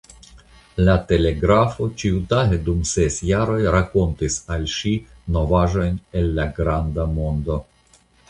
La 0.85 0.93
telegrafo 1.09 1.85
ĉiutage 2.03 2.57
dum 2.69 2.79
ses 2.93 3.19
jaroj 3.31 3.59
rakontis 3.77 4.39
al 4.55 4.65
ŝi 4.79 4.95
novaĵojn 5.37 6.01
el 6.21 6.33
la 6.39 6.47
granda 6.59 7.07
mondo. 7.21 7.63